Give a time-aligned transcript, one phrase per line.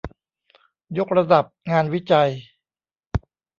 [0.97, 2.29] ยกระดับงานวิจัย